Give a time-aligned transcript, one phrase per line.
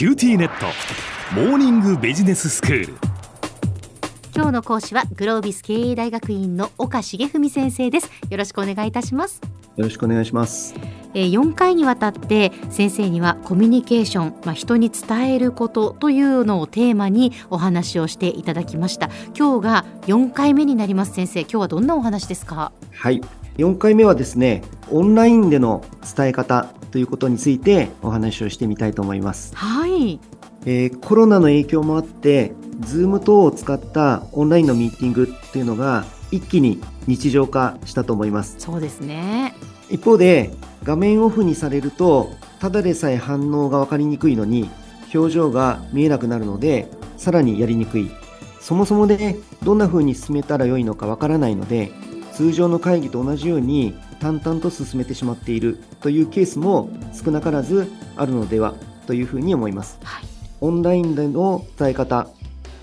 [0.00, 0.64] QTnet。
[1.34, 2.94] モーニングビジネススクール。
[4.34, 8.10] 今日の講師はグロービス経営大学院の岡重文先生です。
[8.30, 9.42] よろしくお願いいたします。
[9.76, 10.74] よろしくお願いします。
[11.12, 19.10] えー4回にわたって先生にはコミュニケーション、まあ、人に伝えることというのをテーマにお話をしていただきました。
[19.38, 21.40] 今日が4回目になります先生。
[21.42, 22.72] 今日はどんなお話ですか？
[22.94, 23.20] はい
[23.58, 25.84] 4回目はですねオンラインでの
[26.16, 30.18] 伝え方ということについてお話をしてみたいと思います、はい。
[30.66, 38.56] えーコロナの影響もあって Zoom 等を使ったオンラインのミーティングっていうのが一気に日常化したと思います。
[38.58, 39.54] そうですね。
[39.90, 40.50] 一方で
[40.84, 44.70] 画面オフにされるとただでさえ反応が分かりにくいのに
[45.12, 48.10] 表情が見えなくなるのでさらにやりにくい。
[48.60, 51.90] そもそもでどんな風に進めたらよいのか分からないので
[52.40, 58.72] 通常の会議と同じように淡々と進めてしまっているというケースも少なからずあるのでは
[59.06, 59.98] というふうに思います。
[60.02, 60.24] はい。
[60.62, 62.28] オンラインでの伝え方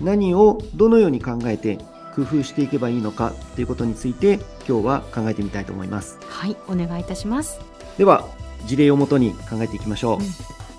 [0.00, 1.78] 何をどのように考えて
[2.14, 4.34] 工夫していけばいいのかということについて
[4.68, 6.20] 今日は考えてみたいと思います。
[6.28, 6.56] はい。
[6.68, 7.58] お願いいたします。
[7.96, 8.28] では
[8.64, 10.20] 事例をもとに考えていきましょ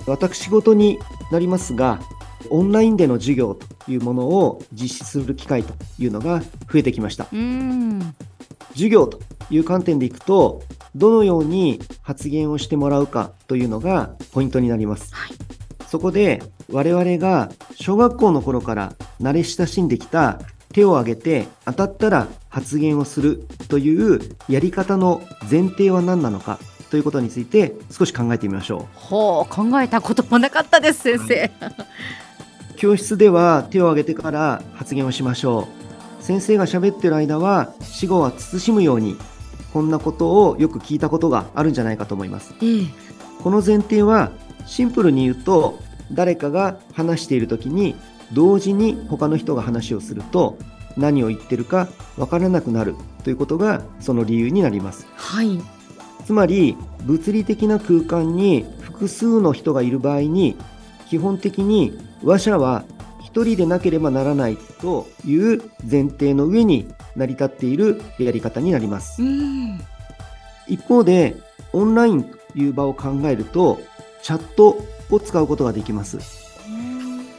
[0.08, 1.00] う、私事に
[1.34, 2.00] なりますが
[2.50, 6.40] オンラインでの授業というものを実施する機会というのが
[6.72, 7.26] 増えてきました。
[7.26, 8.16] うーん
[8.80, 10.64] 授業という観点でいくと
[10.96, 15.14] どのように発言をしてもらうかというのがポイントになります。
[15.14, 15.32] はい。
[15.86, 20.40] そこで我々が小学校の頃から慣れ親しんできた
[20.72, 31.52] 手を挙げて当たったら発言をするというやり方の前提は何なのかということについて少し考えてみましょほう考えたこともなかったです先生、
[32.72, 35.79] う教室では手を挙げてから発言をしましょう
[36.20, 39.18] 先生が喋ってる間は死後は慎むように
[39.74, 42.54] こんなことをよく聞いたことがあるんじゃないかと思います。
[42.62, 42.88] ええ。
[43.44, 44.32] この前提は
[44.66, 45.80] シンプルに言うと
[46.12, 47.96] 誰かが話している時に
[48.34, 50.58] 同時に他の人が話をすると
[50.98, 55.08] 何を言ってるかわからなくなるということがその理由になります。
[55.16, 55.60] はい。
[56.26, 56.76] つまり
[57.06, 60.58] 物理的な空間に複数の人がいる場合に
[61.08, 62.84] 基本的に話者は
[63.32, 69.22] 一人でなければならないという前提の上に成り立っているやり方になります。
[69.22, 69.80] うん。
[70.68, 71.36] 一方で
[71.72, 73.80] オンラインという場を考えると
[74.24, 76.18] チャットを使うことができます。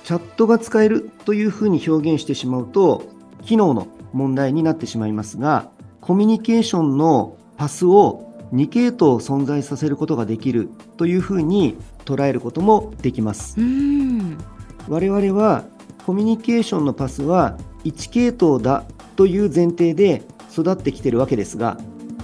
[0.04, 3.04] チャットが使えるというふうに表現してしまうと
[3.42, 5.70] 機能の問題になってしまいますが
[6.00, 13.60] コミュニケーションのパスを2系統存在させることができるというふうに捉えることもできます。
[13.60, 14.38] うん。
[14.88, 15.64] 我々は
[16.10, 18.82] コミュニケーションのパスは1系統だ
[19.14, 21.78] という前提で育ってきているわけですが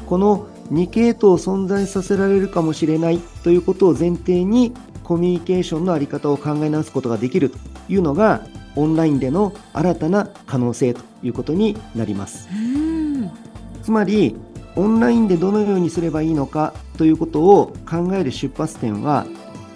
[0.06, 7.58] この2系統を存在させられるかもしれないということを前提にコミュニケーションの在り方を考え直すことができると
[7.88, 8.44] いうのが
[8.74, 12.48] オンラインでの新たな可能性ということになります。
[12.52, 13.30] うん。
[13.84, 14.34] つまり
[14.74, 19.26] オンラインでどのようにすればいいのかということを考える出発点は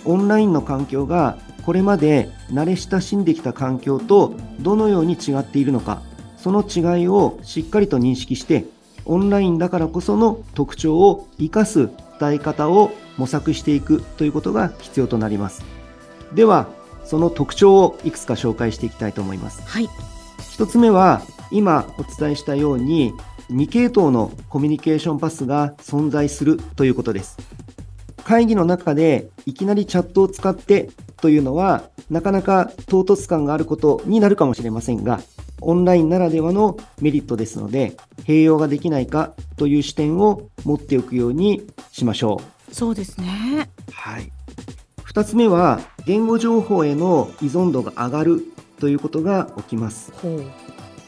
[0.05, 6.03] オンラインの環境がこれまで慣れ親しんできた環境とどのように違っているのか
[6.37, 8.65] その違いをしっかりと認識して
[9.05, 15.65] オンラインだからこその特徴を生かす伝え方を模索していくということが必要となります。
[16.35, 16.69] では
[17.05, 19.63] その特徴をいくつか紹介していきたいと思います。
[19.67, 19.89] はい。
[20.53, 23.13] 一つ目は今お伝えしたように
[23.51, 27.39] 2系統のコミュニケーションパスが存在するということです。
[28.23, 35.21] 会議の中でいきなりチャットを使ってというのはなかなか唐突感があることになるかもしれませんが
[35.61, 44.31] オンラインならではのメリットですので併用ができないかという視点を持っておくようにしましょうそうですねはい。
[45.11, 48.45] 二つ目は、言語情報への依存度が上がる
[48.79, 50.13] ということが起きます。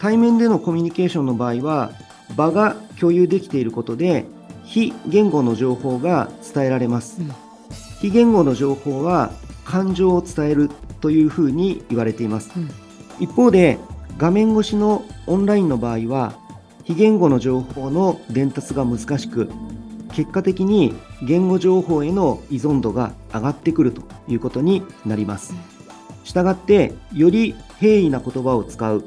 [0.01, 1.93] 対面でのコミュニケーションの場合は、
[2.37, 4.27] 場が共有できていることで、
[4.65, 7.21] 非言語の情報が伝えられます。
[7.21, 7.33] うん
[8.01, 9.31] 非言語の情報は、
[9.73, 10.69] 感情を伝える
[11.01, 12.51] というふうに言われています。
[12.55, 12.71] うん
[13.21, 13.79] 一方で、
[14.19, 16.35] 画面越しのオンラインの場合は、
[16.83, 19.49] 非言語の情報の伝達が難しく、
[20.13, 20.93] 結果的に
[21.23, 25.55] 言語情報への依存度が上がってくるということになります。
[26.25, 29.05] したがって、より平易な言葉を使う、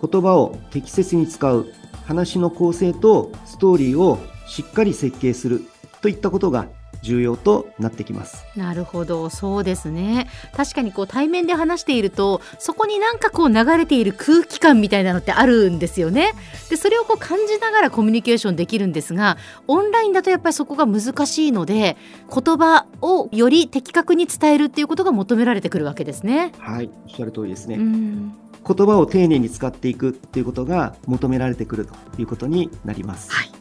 [0.00, 1.66] 言葉を適切に使う、
[2.04, 5.62] 話の構成とストーリーをしっかり設計する
[6.02, 6.68] といったことが
[7.06, 8.44] 重要となってきます。
[8.56, 16.32] なるほどそうですね確かにこう対面で話しているとそこになんかこう流れている空気感みたいなのってあるんですよね
[16.68, 19.36] でそれをこう感じながらコミュニケーションできるんですが
[19.68, 21.96] オンラインだとやっぱりそこが難しいので
[22.32, 26.52] 言葉をより的確に伝えるっていうことが求められてくるわけですね。
[26.58, 27.76] はい、おっしゃる通りですね。
[27.76, 28.32] うん
[28.68, 33.30] 言葉を丁寧に使っていくっていうことが求められてくるということになります。
[33.30, 33.56] はい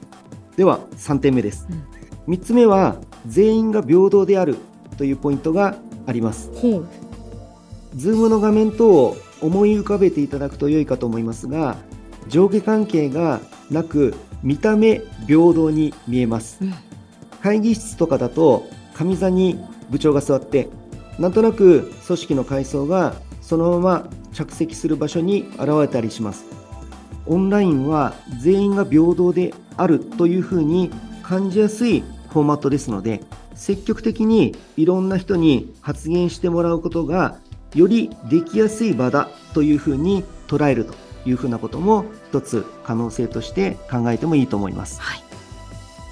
[0.58, 1.95] では3点目ですうん。
[2.28, 4.58] 3つ目は全員が平等である
[4.98, 5.78] というポイントが
[6.08, 6.52] あります。
[7.96, 11.78] Zoom の画面等を思い浮かべていただくと良いかと思いますが
[12.28, 13.40] 上下関係が
[13.70, 16.58] なく見た目平等に見えます。
[16.62, 16.74] うん
[17.46, 20.68] 会議室とかだと上座に部長が座って
[21.20, 26.46] なんとなく組織の階層がそのまま着席する場所に現れたりします
[27.28, 30.90] オンラインは全員が平等であるというふうに
[31.22, 32.04] 感じやすい
[32.36, 33.22] フォーマットですので
[33.54, 37.38] 積極的にいろんな人に発言してもらうことが
[37.74, 40.94] よりできやすい場だというふうに捉えると
[41.26, 45.00] いうふうなことも一つ可能性として考えてもいいと思います。
[45.00, 45.24] はい。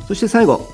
[0.07, 0.65] そして最後、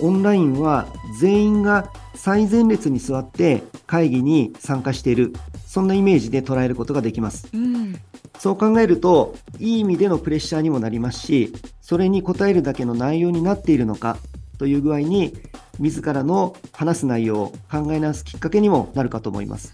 [0.00, 0.88] オンラインは
[1.20, 5.32] 全員が最前列に座って会議に参加している、
[5.64, 7.48] そんなイメージで捉えることができます。
[7.54, 7.94] うん。
[8.38, 14.18] そう考えると、いい意味でのプレッシャーにもなりますし、それに応えるだけの内容になっているのか
[14.58, 15.34] という具合に、
[15.78, 19.72] 自らの話す内容を考え直すきっかけにもなるかと思います。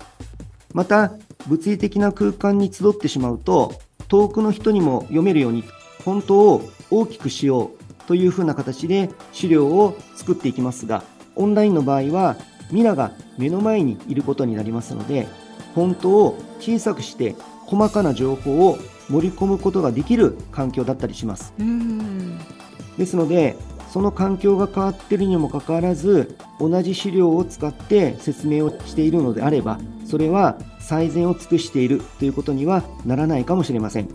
[0.72, 1.12] また、
[1.46, 3.74] 物理的な空間に集ってしまうと、
[4.08, 5.64] 遠くの人にも読めるように、
[6.04, 11.02] 本当を大きくしようというふうな形で資料を作っていきますが、
[11.36, 12.36] オンラインの場合は、
[12.70, 15.26] 皆が目の前にいることになりますので、
[15.74, 17.34] 本当を小さくして
[17.66, 18.78] 細かな情報を
[19.08, 21.52] 盛り込むことができる環境だったりします。
[21.58, 22.38] うん
[22.98, 23.56] ですので、
[23.94, 34.08] その環境が変わってるにもかかわらず、同じ資料を使って説明をしているのであれば、それは最善を尽くしているということにはならないかもしれません。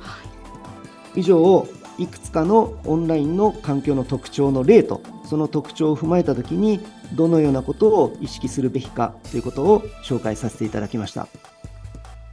[1.16, 1.66] 以上、
[1.98, 6.82] いくつかのオンラインの環境の特徴の例と、その特徴を踏まえたときに、
[7.14, 11.30] どのようなことを意識するべきかということを紹介させていただきました。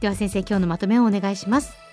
[0.01, 1.86] では先生今日のまとめをお願いします。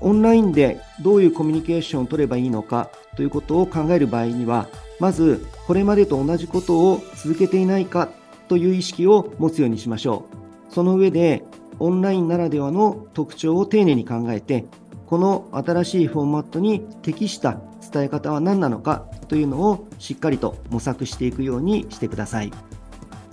[0.00, 4.68] オンラインでどういうコミュニケーションを取ればいいのかということを考える場合には、
[5.00, 8.08] まずこれまでと同じことを続けていないか
[8.48, 10.24] という意識を持つようにしましょ
[10.70, 10.74] う。
[10.74, 11.44] その上で、
[11.80, 14.64] オンラインならではの特徴を丁寧に考えて、
[15.06, 17.60] この新しいフォーマットに適した
[17.92, 22.52] 伝え方は何なのかというのをしっかりと模索していくようにしてください。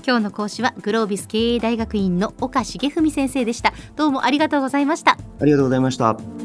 [0.08, 3.74] 今日の講師はグロービス経営大学院の岡茂文先生でした。
[3.96, 5.18] どうもありがとうございました。
[5.42, 6.45] ありがとうございました。